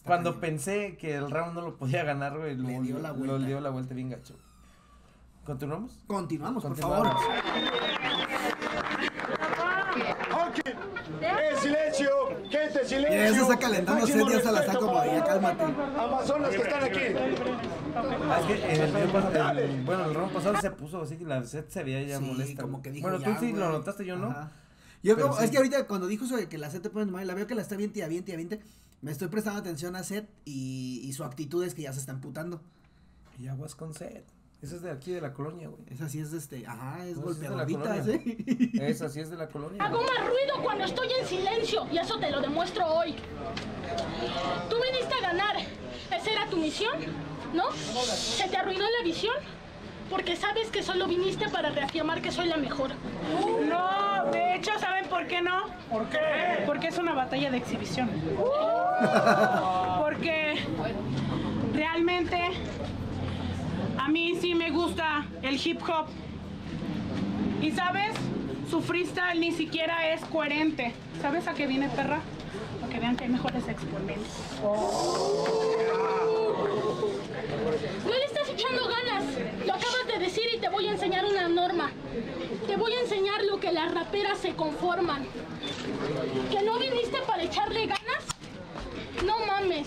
Está 0.00 0.08
Cuando 0.08 0.30
cañón. 0.30 0.40
pensé 0.40 0.96
que 0.96 1.14
el 1.14 1.30
round 1.30 1.54
no 1.54 1.60
lo 1.60 1.76
podía 1.76 2.02
ganar, 2.04 2.36
güey, 2.38 2.56
lo, 2.56 2.68
Le 2.68 2.80
dio 2.80 2.98
la 2.98 3.08
lo 3.10 3.14
vuelta. 3.16 3.46
dio 3.46 3.60
la 3.60 3.68
vuelta 3.70 3.94
bien 3.94 4.08
gacho. 4.08 4.34
¿Continuamos? 5.44 6.02
Continuamos, 6.06 6.62
por 6.62 6.72
Continuamos. 6.72 7.08
favor. 7.12 7.34
Ok. 10.48 10.58
¡Eh, 11.20 11.50
silencio! 11.60 12.08
¡Gente, 12.48 12.84
silencio! 12.86 13.10
Mira, 13.10 13.28
ya 13.28 13.34
se 13.34 13.40
está 13.42 13.58
calentando 13.58 14.06
Seth, 14.06 14.28
ya 14.30 14.40
se 14.40 14.52
la 14.52 14.62
para 14.80 15.06
ya 15.06 15.24
cálmate. 15.24 15.64
Amazonas 15.64 16.50
que 16.50 16.56
están 16.56 16.82
aquí. 16.84 17.00
Ah, 17.94 18.40
es 18.40 18.46
que 18.46 18.74
en 18.74 18.80
el 18.96 19.12
pas- 19.12 19.58
el- 19.58 19.82
bueno, 19.84 20.04
el 20.06 20.14
round 20.14 20.32
pasado 20.32 20.56
se 20.60 20.70
puso 20.70 21.02
así 21.02 21.16
que 21.18 21.24
la 21.26 21.42
set 21.44 21.68
se 21.70 21.82
veía 21.84 22.02
ya 22.04 22.18
Sí, 22.18 22.24
molesta. 22.24 22.62
como 22.62 22.80
que 22.80 22.90
dijo 22.90 23.06
bueno, 23.08 23.22
ya, 23.22 23.34
tú 23.34 23.40
sí 23.40 23.52
lo 23.52 23.70
notaste, 23.70 24.06
yo 24.06 24.16
no. 24.16 24.28
Ajá. 24.30 24.50
Yo 25.02 25.18
como, 25.18 25.36
sí. 25.36 25.44
es 25.44 25.50
que 25.50 25.56
ahorita 25.56 25.86
cuando 25.86 26.06
dijo 26.06 26.24
eso 26.24 26.36
de 26.36 26.48
que 26.48 26.58
la 26.58 26.70
Seth 26.70 26.82
te 26.82 26.90
pone 26.90 27.10
mal, 27.10 27.26
la 27.26 27.34
veo 27.34 27.46
que 27.46 27.54
la 27.54 27.62
está 27.62 27.76
bien, 27.76 27.92
tía, 27.92 28.06
bien, 28.08 28.24
tía, 28.24 28.36
bien, 28.36 28.60
me 29.00 29.10
estoy 29.10 29.28
prestando 29.28 29.60
atención 29.60 29.96
a 29.96 30.02
Seth 30.04 30.28
y, 30.44 31.00
y 31.04 31.12
su 31.14 31.24
actitud 31.24 31.64
es 31.64 31.74
que 31.74 31.82
ya 31.82 31.92
se 31.92 32.00
está 32.00 32.12
emputando. 32.12 32.60
Y 33.38 33.48
aguas 33.48 33.74
con 33.74 33.94
set. 33.94 34.24
Eso 34.62 34.76
es 34.76 34.82
de 34.82 34.90
aquí 34.90 35.12
de 35.12 35.22
la 35.22 35.32
colonia, 35.32 35.68
güey. 35.68 35.82
Esa 35.88 36.06
sí 36.10 36.20
es 36.20 36.30
de 36.32 36.36
este, 36.36 36.66
ajá, 36.66 37.02
es 37.06 37.12
es 37.12 37.16
la 37.16 37.22
golpeadorita, 37.22 37.80
colonia. 37.80 38.02
¿sí? 38.04 38.70
Esa 38.82 39.08
sí 39.08 39.20
es 39.20 39.30
de 39.30 39.38
la 39.38 39.48
colonia. 39.48 39.82
Hago 39.82 40.02
más 40.02 40.18
ruido 40.28 40.62
cuando 40.62 40.84
estoy 40.84 41.08
en 41.18 41.26
silencio 41.26 41.86
y 41.90 41.96
eso 41.96 42.18
te 42.18 42.30
lo 42.30 42.42
demuestro 42.42 42.84
hoy. 42.86 43.14
Tú 44.68 44.76
viniste 44.82 45.14
a 45.14 45.20
ganar. 45.32 45.56
¿Esa 46.14 46.30
era 46.30 46.50
tu 46.50 46.58
misión? 46.58 46.92
¿No? 47.54 47.72
¿Se 47.72 48.48
te 48.48 48.56
arruinó 48.58 48.84
la 48.84 49.04
visión? 49.04 49.34
Porque 50.10 50.36
sabes 50.36 50.68
que 50.68 50.82
solo 50.82 51.06
viniste 51.06 51.48
para 51.48 51.70
reafirmar 51.70 52.20
que 52.20 52.30
soy 52.30 52.48
la 52.48 52.58
mejor. 52.58 52.90
No, 53.66 54.30
de 54.30 54.56
hecho, 54.56 54.72
¿saben 54.78 54.89
por 55.20 55.28
qué 55.28 55.42
no? 55.42 55.64
¿Por 55.90 56.08
qué? 56.08 56.18
Porque 56.64 56.88
es 56.88 56.96
una 56.96 57.12
batalla 57.12 57.50
de 57.50 57.58
exhibición. 57.58 58.08
Porque 59.98 60.54
realmente 61.74 62.40
a 63.98 64.08
mí 64.08 64.34
sí 64.40 64.54
me 64.54 64.70
gusta 64.70 65.26
el 65.42 65.60
hip 65.62 65.82
hop. 65.82 66.06
Y 67.60 67.70
sabes, 67.72 68.14
su 68.70 68.80
freestyle 68.80 69.38
ni 69.40 69.52
siquiera 69.52 70.10
es 70.10 70.24
coherente. 70.24 70.94
¿Sabes 71.20 71.46
a 71.48 71.52
qué 71.52 71.66
viene, 71.66 71.90
perra? 71.90 72.20
A 72.82 72.88
que 72.88 72.98
vean 72.98 73.14
que 73.14 73.24
hay 73.24 73.30
mejores 73.30 73.68
exponentes. 73.68 74.32
No 78.04 78.10
le 78.10 78.24
estás 78.24 78.48
echando 78.48 78.88
ganas. 78.88 79.24
Lo 79.66 79.74
acabas 79.74 80.06
de 80.14 80.18
decir 80.18 80.44
y 80.56 80.58
te 80.58 80.70
voy 80.70 80.86
a 80.86 80.92
enseñar 80.92 81.26
una 81.26 81.46
norma. 81.46 81.90
Te 82.66 82.76
voy 82.76 82.92
a 82.94 83.00
enseñar 83.00 83.44
raperas 84.10 84.38
se 84.38 84.54
conforman. 84.54 85.24
Que 86.50 86.62
no 86.62 86.78
viniste 86.78 87.18
para 87.28 87.44
echarle 87.44 87.86
ganas. 87.86 88.24
No 89.24 89.38
mames, 89.46 89.86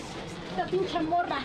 la 0.56 0.64
pinche 0.64 1.00
morra. 1.00 1.40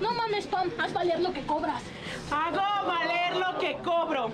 No 0.00 0.12
mames, 0.14 0.46
Pam, 0.46 0.70
haz 0.78 0.92
valer 0.94 1.20
lo 1.20 1.34
que 1.34 1.42
cobras. 1.42 1.82
Hago 2.30 2.86
valer 2.86 3.36
lo 3.36 3.58
que 3.58 3.76
cobro. 3.84 4.30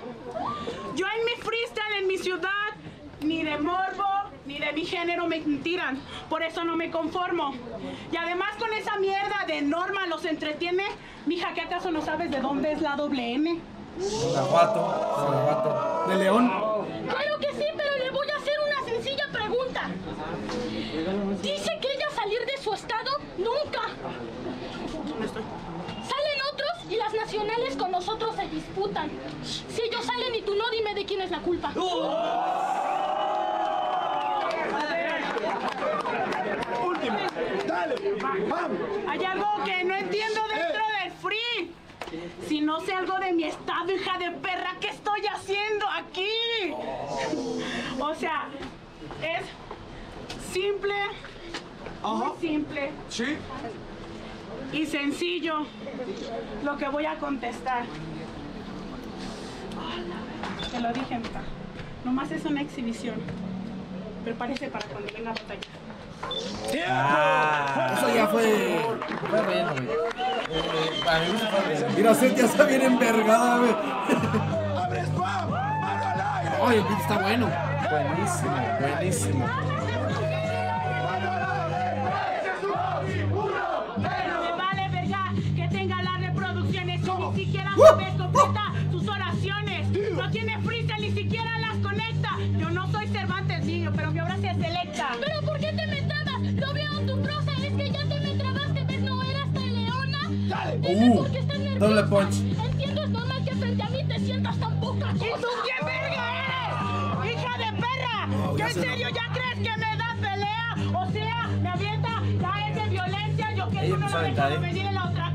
Yo 0.95 1.05
en 1.05 1.25
mi 1.25 1.43
freestyle, 1.43 1.95
en 1.99 2.07
mi 2.07 2.17
ciudad, 2.17 2.69
ni 3.19 3.43
de 3.43 3.57
morbo, 3.57 4.07
ni 4.45 4.57
de 4.57 4.71
mi 4.71 4.85
género 4.85 5.27
me 5.27 5.41
tiran. 5.41 5.99
Por 6.29 6.43
eso 6.43 6.63
no 6.63 6.77
me 6.77 6.91
conformo. 6.91 7.53
Y 8.09 8.15
además 8.15 8.55
con 8.57 8.71
esa 8.73 8.97
mierda 8.99 9.43
de 9.47 9.63
norma 9.63 10.07
los 10.07 10.23
entretiene. 10.23 10.85
Mija, 11.25 11.53
¿qué 11.53 11.61
acaso 11.61 11.91
no 11.91 12.01
sabes 12.01 12.31
de 12.31 12.39
dónde 12.39 12.71
es 12.71 12.81
la 12.81 12.95
doble 12.95 13.33
N? 13.33 13.59
Guanajuato, 14.09 14.81
Guanajuato. 15.25 16.09
De 16.09 16.15
León. 16.15 16.49
Claro 17.07 17.37
que 17.39 17.53
sí, 17.53 17.65
pero 17.77 17.97
le 17.97 18.09
voy 18.09 18.27
a 18.29 18.37
hacer 18.37 18.53
una 18.65 18.83
sencilla 18.83 19.27
pregunta. 19.31 19.91
Dice 21.41 21.77
que 21.79 21.87
ella 21.93 22.07
salir 22.15 22.39
de 22.45 22.57
su 22.61 22.73
estado 22.73 23.11
nunca. 23.37 23.81
Salen 25.29 26.41
otros 26.51 26.71
y 26.89 26.95
las 26.95 27.13
nacionales 27.13 27.77
con 27.77 27.91
nosotros 27.91 28.35
se 28.35 28.47
disputan. 28.47 29.11
Si 29.43 29.81
ellos 29.81 30.03
salen 30.03 30.33
y 30.35 30.41
tú 30.41 30.55
no, 30.55 30.69
dime 30.71 30.95
de 30.95 31.05
quién 31.05 31.21
es 31.21 31.29
la 31.29 31.39
culpa. 31.39 31.71
Último. 36.83 37.19
Dale. 37.67 37.95
Vamos. 38.47 38.77
Hay 39.07 39.25
algo 39.25 39.63
que 39.63 39.83
no 39.83 39.95
entiendo 39.95 40.41
dentro 40.47 40.83
del 41.03 41.11
free. 41.21 41.75
Si 42.47 42.61
no 42.61 42.79
sé 42.81 42.93
algo 42.93 43.17
de 43.19 43.33
mi 43.33 43.43
estado, 43.45 43.91
hija 43.93 44.17
de 44.17 44.31
perra, 44.31 44.75
¿qué 44.79 44.87
estoy 44.89 45.21
haciendo 45.27 45.85
aquí? 45.89 46.27
O 47.99 48.15
sea, 48.15 48.47
es 49.21 49.45
simple, 50.51 50.93
muy 52.03 52.31
simple 52.39 52.91
Sí. 53.09 53.37
y 54.73 54.85
sencillo 54.87 55.65
lo 56.63 56.77
que 56.77 56.87
voy 56.89 57.05
a 57.05 57.15
contestar. 57.19 57.83
Te 60.71 60.79
lo 60.79 60.91
dije, 60.93 61.17
mija. 61.19 61.41
Nomás 62.03 62.31
es 62.31 62.43
una 62.45 62.61
exhibición. 62.61 63.15
Prepárese 64.23 64.67
para 64.67 64.85
cuando 64.87 65.13
venga 65.13 65.31
a 65.31 65.33
batalla. 65.33 65.61
Ah, 66.87 67.93
Eso 67.97 68.15
ya 68.15 68.27
fue. 68.27 68.79
fue 69.29 69.41
bueno, 69.43 69.73
güey. 69.73 69.87
Mira, 71.95 72.15
Cintia 72.15 72.45
está 72.45 72.63
bien 72.65 72.81
envergada, 72.81 73.57
güey. 73.59 73.71
¡Abre 74.77 75.01
spam! 75.01 75.49
¡Mano 75.49 76.07
al 76.07 76.21
aire! 76.21 76.57
Oye, 76.61 76.77
el 76.77 76.83
beat 76.83 77.01
está 77.01 77.17
bueno. 77.19 77.49
Buenísimo, 77.89 78.55
buenísimo. 78.79 79.70
Uh, 100.93 101.25
qué 101.31 101.79
doble 101.79 102.03
punch. 102.03 102.35
Entiendo, 102.65 103.03
es 103.03 103.09
normal 103.09 103.43
que 103.45 103.55
frente 103.55 103.83
a 103.83 103.89
mí 103.89 104.03
te 104.07 104.19
sientas 104.19 104.59
tan 104.59 104.79
poca 104.79 105.11
¿Y 105.15 105.19
cosa. 105.19 105.41
tú 105.41 105.47
quién 105.63 105.85
verga 105.85 106.23
eres? 107.23 107.33
¡Hija 107.33 107.57
de 107.57 107.81
perra! 107.81 108.55
¿Que 108.57 108.63
en 108.63 108.73
serio 108.73 109.07
ya 109.09 109.33
crees 109.33 109.55
que 109.55 109.77
me 109.79 109.97
da 109.97 110.15
pelea? 110.19 110.75
O 110.93 111.11
sea, 111.11 111.47
me 111.61 111.69
avienta, 111.69 112.21
ya 112.41 112.67
es 112.67 112.75
de 112.75 112.89
violencia. 112.89 113.53
Yo 113.55 113.69
que 113.69 113.87
tú 113.87 113.97
no 113.97 114.09
lo 114.09 114.21
dejado 114.21 114.55
¿eh? 114.55 114.57
venir 114.59 114.85
en 114.85 114.93
la 114.95 115.05
otra 115.05 115.30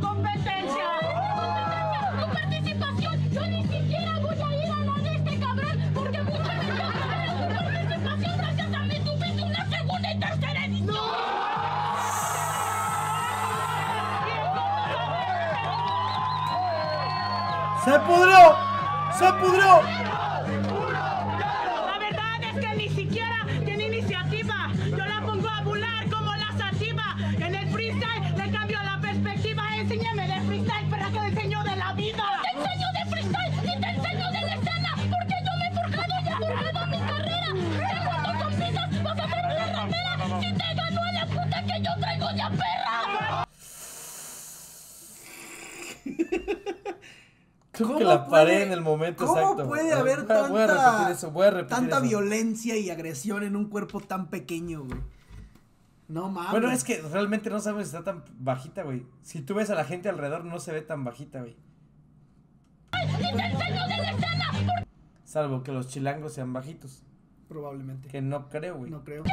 ¡Se 17.87 17.97
pudrió! 18.01 18.57
¡Se 19.17 19.33
pudrió! 19.35 19.81
La 48.19 48.27
puede- 48.27 48.63
en 48.63 48.73
el 48.73 48.81
momento 48.81 49.27
¿Cómo 49.27 49.39
exacto. 49.41 49.69
puede 49.69 49.93
haber 49.93 50.19
Voy 50.19 50.27
tanta, 50.27 50.49
Voy 50.49 50.61
a 50.63 50.67
repetir 50.67 51.13
eso, 51.17 51.31
voy 51.31 51.47
a 51.47 51.51
repetir 51.51 51.77
tanta 51.77 51.97
eso. 51.97 52.05
violencia 52.07 52.77
y 52.77 52.91
agresión 52.91 53.43
en 53.43 53.57
un 53.57 53.69
cuerpo 53.69 54.01
tan 54.01 54.29
pequeño, 54.29 54.85
güey? 54.85 55.01
No 56.09 56.31
mames. 56.31 56.51
Bueno, 56.53 56.71
es 56.71 56.85
que 56.85 57.01
realmente 57.03 57.51
no 57.51 57.59
sabes 57.61 57.89
si 57.89 57.97
está 57.97 58.05
tan 58.13 58.25
bajita, 58.39 58.83
güey. 58.83 59.05
Si 59.23 59.41
tú 59.41 59.55
ves 59.55 59.71
a 59.71 59.75
la 59.75 59.85
gente 59.85 60.09
alrededor, 60.09 60.45
no 60.45 60.61
se 60.61 60.73
ve 60.73 60.81
tan 60.83 61.03
bajita, 61.05 61.41
güey. 61.41 61.57
Salvo 65.25 65.63
que 65.63 65.73
los 65.73 65.89
chilangos 65.89 66.33
sean 66.33 66.53
bajitos. 66.53 67.03
Probablemente. 67.49 68.09
Que 68.09 68.21
no 68.23 68.49
creo, 68.49 68.77
güey. 68.79 68.91
No 68.91 69.05
creo. 69.05 69.25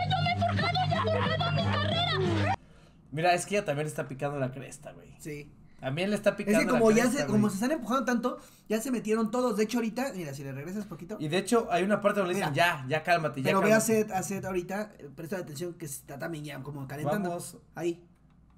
Mira, 3.12 3.34
es 3.34 3.46
que 3.46 3.58
ella 3.58 3.66
también 3.66 3.88
está 3.88 4.08
picando 4.08 4.40
la 4.40 4.52
cresta, 4.52 4.92
güey. 4.94 5.14
Sí. 5.20 5.52
También 5.84 6.12
le 6.12 6.16
está 6.16 6.30
Es 6.30 6.36
picando 6.38 6.60
que 6.60 6.66
la 6.66 6.72
como 6.72 6.92
ya 6.92 7.12
se, 7.12 7.26
como 7.26 7.50
se 7.50 7.56
están 7.56 7.72
empujando 7.74 8.06
tanto, 8.06 8.38
ya 8.70 8.80
se 8.80 8.90
metieron 8.90 9.32
todos. 9.32 9.58
De 9.58 9.66
hecho, 9.66 9.80
ahorita, 9.80 10.14
mira, 10.16 10.34
si 10.34 10.42
le 10.42 10.54
regresas 10.54 10.86
poquito. 10.86 11.18
Y 11.20 11.28
de 11.28 11.38
hecho, 11.38 11.68
hay 11.70 11.84
una 11.84 12.00
parte 12.00 12.22
donde 12.22 12.34
le 12.36 12.40
dicen, 12.40 12.54
ya, 12.54 12.86
ya 12.88 13.04
cálmate, 13.04 13.42
ya 13.42 13.50
Pero 13.50 13.60
ve 13.62 13.74
a. 13.74 13.82
Seth, 13.82 14.10
a 14.12 14.24
Seth 14.24 14.46
ahorita, 14.46 14.94
eh, 14.98 15.10
presta 15.14 15.36
atención 15.40 15.74
que 15.74 15.84
está 15.84 16.18
también 16.18 16.46
ya 16.46 16.64
como 16.64 16.88
calentando. 16.88 17.32
Vamos. 17.32 17.58
Ahí. 17.76 18.02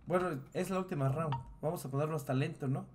Bueno, 0.06 0.40
es 0.54 0.70
la 0.70 0.78
última 0.78 1.10
round. 1.10 1.34
Vamos 1.64 1.84
a 1.84 1.90
ponerlo 1.90 2.16
hasta 2.16 2.36
lento, 2.36 2.68
¿no? 2.68 2.86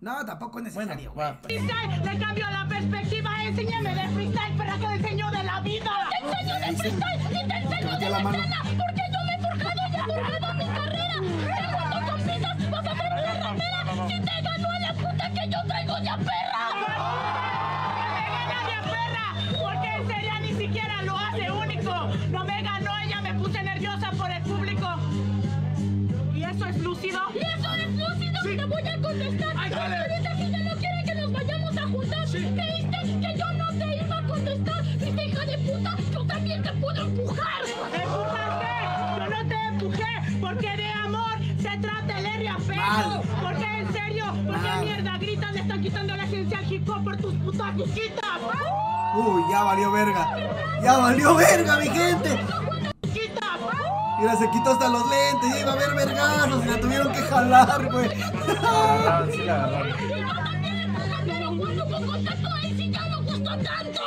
No, 0.00 0.26
tampoco 0.26 0.58
es 0.58 0.74
Bueno, 0.74 0.96
necesario, 0.96 1.12
güey. 1.12 1.26
va. 1.28 1.38
Freestyle, 1.44 2.04
le 2.12 2.18
cambio 2.18 2.50
la 2.50 2.66
perspectiva. 2.68 3.44
Enséñame 3.44 3.94
de 3.94 4.08
freestyle, 4.08 4.56
para 4.58 4.78
que 4.78 4.86
le 4.88 4.94
enseño 4.94 5.30
de 5.30 5.42
la 5.44 5.60
vida. 5.60 5.90
Te 6.10 6.26
enseño 6.26 6.54
de 6.56 6.76
freestyle 6.76 7.20
y 7.20 7.48
te 7.48 7.54
enseño 7.56 7.98
de 8.00 8.10
la 8.10 8.18
la 8.18 8.24
mano. 8.24 8.38
porque 8.78 9.02
yo 9.12 9.24
me 9.26 9.34
he 9.36 9.40
forjado 9.40 9.80
y 9.86 10.35
ya 49.56 49.64
valió 49.64 49.90
verga. 49.90 50.36
Ya 50.82 50.98
valió 50.98 51.34
verga, 51.34 51.78
mi 51.78 51.88
gente. 51.88 52.38
Mira, 54.18 54.36
se 54.36 54.50
quitó 54.50 54.72
hasta 54.72 54.88
los 54.88 55.02
lentes, 55.08 55.54
ya 55.54 55.60
iba 55.60 55.70
a 55.70 55.74
haber 55.74 55.94
vergazos 55.94 56.64
y 56.64 56.68
la 56.68 56.80
tuvieron 56.80 57.12
que 57.12 57.22
jalar, 57.22 57.90
güey. 57.90 58.10
Tanto. 63.46 64.02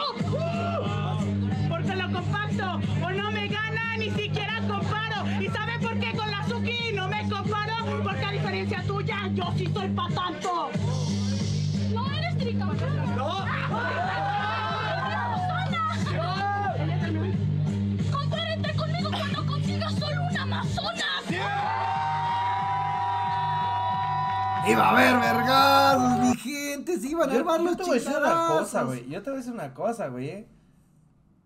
Porque 1.70 1.96
lo 1.96 2.12
compacto 2.12 2.80
o 3.04 3.12
no 3.12 3.32
me 3.32 3.48
gana, 3.48 3.98
ni 3.98 4.12
siquiera 4.12 4.62
comparo. 4.68 5.26
¿Y 5.40 5.48
sabe 5.48 5.80
por 5.82 6.00
qué 6.00 6.12
con 6.16 6.30
la 6.30 6.48
Suki 6.48 6.92
no 6.94 7.08
me 7.08 7.28
comparo? 7.28 7.76
Porque 8.04 8.26
a 8.26 8.32
diferencia 8.32 8.84
tuya, 8.86 9.30
yo 9.34 9.52
sí 9.58 9.68
soy 9.74 9.90
pa' 9.90 10.10
tanto. 10.14 10.70
No 11.92 12.12
eres 12.12 12.38
tricampeón. 12.38 13.16
No. 13.16 13.49
Iba 24.72 24.90
a 24.90 24.92
haber 24.92 25.20
vergazos, 25.20 26.20
mi 26.28 26.36
gente, 26.38 27.00
se 27.00 27.08
iban 27.08 27.30
a 27.30 27.34
Yo, 27.34 27.40
armar 27.40 27.58
yo 27.60 27.64
los 27.66 27.78
te 27.78 27.84
voy 27.84 27.92
a 27.92 27.94
decir 27.96 28.18
una 28.18 28.48
cosa, 28.48 28.84
güey. 28.84 29.10
Yo 29.10 29.22
te 29.24 29.30
voy 29.30 29.38
a 29.38 29.42
decir 29.42 29.54
una 29.54 29.74
cosa, 29.74 30.08
güey. 30.08 30.30
eh. 30.30 30.48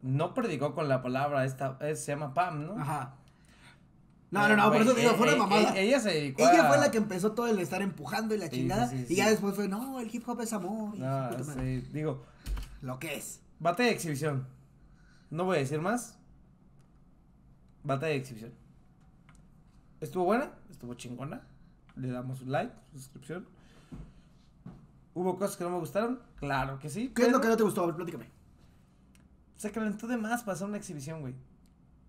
No 0.02 0.34
predicó 0.34 0.74
con 0.76 0.90
la 0.90 1.02
palabra 1.02 1.46
esta, 1.46 1.78
eh, 1.82 1.96
se 1.96 2.12
llama 2.12 2.34
Pam, 2.34 2.66
¿no? 2.68 2.82
Ajá. 2.82 3.16
No, 4.32 4.48
no, 4.50 4.56
no, 4.58 4.72
por 4.72 4.82
eso 4.82 4.94
digo, 4.96 5.12
eh, 5.12 5.14
fue 5.16 5.28
una 5.28 5.36
eh, 5.36 5.40
mamada. 5.40 5.78
eh, 5.78 5.84
Ella 5.84 6.00
se 6.00 6.10
dedicó 6.10 6.42
Ella 6.42 6.66
a- 6.66 6.68
fue 6.70 6.78
la 6.80 6.90
que 6.92 6.98
empezó 6.98 7.34
todo 7.34 7.48
el 7.48 7.60
estar 7.60 7.82
empujando 7.82 8.34
y 8.34 8.40
la 8.40 8.46
Sí, 8.48 8.52
chingada. 8.58 8.88
sí, 8.90 9.06
sí, 9.08 9.14
y 9.14 9.16
ya 9.18 9.30
después 9.30 9.56
fue, 9.56 9.68
no, 9.68 10.00
el 10.00 10.14
hip 10.14 10.28
hop 10.28 10.42
es 10.42 10.52
amor. 10.54 10.98
No, 10.98 11.32
su 11.32 11.38
puta 11.38 11.50
madre". 11.56 11.82
sí, 11.82 11.88
digo, 11.94 12.24
Lo 12.82 12.98
que 13.00 13.16
es. 13.16 13.42
batalla 13.60 13.90
de 13.90 13.96
exhibición. 13.96 14.48
No 15.30 15.46
voy 15.46 15.58
a 15.58 15.60
decir 15.60 15.80
más. 15.82 16.18
Batalla 17.84 18.14
de 18.14 18.18
exhibición. 18.18 18.52
¿Estuvo 20.02 20.26
buena? 20.26 20.52
Estuvo 20.72 20.94
chingona. 20.96 21.42
Le 21.96 22.10
damos 22.10 22.42
un 22.42 22.52
like, 22.52 22.74
suscripción. 22.94 23.46
¿Hubo 25.14 25.38
cosas 25.38 25.56
que 25.58 25.64
no 25.64 25.70
me 25.70 25.78
gustaron? 25.80 26.20
Claro 26.38 26.80
que 26.80 26.90
sí. 26.90 27.12
¿Qué 27.16 27.24
es 27.24 27.28
lo 27.28 27.34
pero 27.38 27.42
que 27.42 27.48
no 27.50 27.58
te 27.58 27.64
gustó? 27.64 27.84
A 27.84 27.88
ver, 27.88 27.96
platícame. 27.96 28.26
Se 29.58 29.72
calentó 29.72 30.08
de 30.08 30.18
más 30.18 30.42
para 30.44 30.56
hacer 30.56 30.68
una 30.68 30.78
exhibición, 30.78 31.22
güey. 31.22 31.36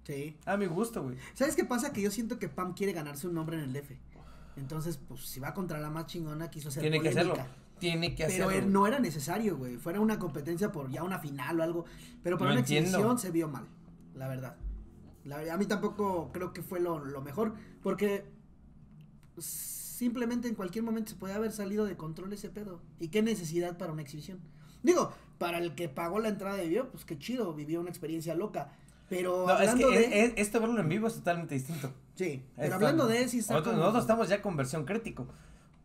Sí. 0.04 0.36
A 0.46 0.56
mi 0.56 0.66
gusto, 0.66 1.02
güey. 1.02 1.16
¿Sabes 1.34 1.54
qué 1.54 1.64
pasa? 1.64 1.92
Que 1.92 2.00
yo 2.00 2.10
siento 2.10 2.38
que 2.38 2.48
Pam 2.48 2.74
quiere 2.74 2.92
ganarse 2.92 3.26
un 3.28 3.34
nombre 3.34 3.56
en 3.58 3.64
el 3.64 3.72
DF. 3.72 3.92
Entonces, 4.56 4.96
pues, 4.96 5.20
si 5.26 5.40
va 5.40 5.52
contra 5.52 5.78
la 5.80 5.90
más 5.90 6.06
chingona, 6.06 6.50
quiso 6.50 6.68
hacer 6.68 6.82
Tiene 6.82 7.00
que 7.00 7.08
hacerlo. 7.10 7.36
Tiene 7.78 8.14
que 8.14 8.24
Pero 8.24 8.44
hacerlo. 8.46 8.60
güey. 8.60 8.72
no 8.72 8.86
era 8.86 8.98
necesario, 9.00 9.56
güey. 9.56 9.76
Fuera 9.76 10.00
una 10.00 10.18
competencia 10.18 10.72
por 10.72 10.90
ya 10.90 11.02
una 11.02 11.18
final 11.18 11.60
o 11.60 11.62
algo. 11.62 11.84
Pero 12.22 12.38
para 12.38 12.50
Lo 12.50 12.54
una 12.54 12.60
entiendo. 12.60 12.88
exhibición 12.88 13.18
se 13.18 13.30
vio 13.30 13.48
mal, 13.48 13.66
la 14.14 14.28
verdad. 14.28 14.56
La 15.24 15.52
a 15.52 15.56
mí 15.56 15.66
tampoco 15.66 16.30
creo 16.32 16.52
que 16.52 16.62
fue 16.62 16.80
lo, 16.80 17.04
lo 17.04 17.20
mejor. 17.20 17.54
Porque 17.82 18.24
simplemente 19.38 20.48
en 20.48 20.54
cualquier 20.54 20.84
momento 20.84 21.10
se 21.10 21.16
puede 21.16 21.34
haber 21.34 21.52
salido 21.52 21.84
de 21.84 21.96
control 21.96 22.32
ese 22.32 22.50
pedo. 22.50 22.80
¿Y 23.00 23.08
qué 23.08 23.22
necesidad 23.22 23.76
para 23.78 23.92
una 23.92 24.02
exhibición? 24.02 24.38
Digo, 24.82 25.12
para 25.38 25.58
el 25.58 25.74
que 25.74 25.88
pagó 25.88 26.18
la 26.20 26.28
entrada 26.28 26.56
de 26.56 26.68
video, 26.68 26.90
pues 26.90 27.04
qué 27.04 27.18
chido, 27.18 27.54
vivió 27.54 27.80
una 27.80 27.90
experiencia 27.90 28.34
loca. 28.34 28.72
Pero 29.08 29.46
No, 29.46 29.52
es 29.52 29.74
que 29.74 29.84
hablando 29.84 29.90
de. 29.90 30.04
es- 30.04 30.12
es- 30.12 30.32
este 30.36 30.58
verlo 30.58 30.80
en 30.80 30.88
vivo 30.88 31.06
es 31.06 31.14
totalmente 31.14 31.54
distinto. 31.54 31.92
sí, 32.14 32.42
pero 32.56 32.74
hablando 32.74 33.06
de 33.06 33.22
está 33.22 33.36
nosotros, 33.54 33.62
como- 33.64 33.78
nosotros 33.78 34.04
estamos 34.04 34.28
ya 34.28 34.40
con 34.42 34.56
versión 34.56 34.84
crítico. 34.84 35.26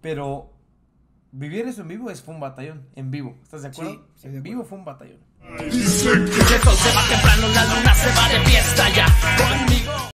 Pero 0.01 0.51
vivir 1.31 1.67
eso 1.67 1.81
en 1.81 1.89
vivo 1.89 2.09
es 2.09 2.21
fue 2.21 2.33
un 2.33 2.39
batallón. 2.39 2.85
En 2.95 3.11
vivo. 3.11 3.35
¿Estás 3.43 3.61
de 3.63 3.67
acuerdo? 3.69 3.91
Sí, 3.91 3.99
estoy 4.15 4.31
de 4.31 4.37
en 4.37 4.41
acuerdo. 4.41 4.43
vivo 4.43 4.63
fue 4.63 4.77
un 4.77 4.85
batallón. 4.85 5.19
El 5.59 5.71
sol 5.87 6.27
se 6.29 6.95
va 6.95 7.07
temprano, 7.09 7.47
la 7.53 7.65
luna 7.75 7.93
se 7.95 8.09
va 8.15 8.29
de 8.29 8.45
fiesta 8.49 8.89
ya. 8.95 9.05
Con 9.37 9.65